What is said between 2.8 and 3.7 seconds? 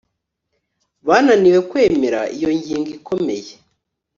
ikomeye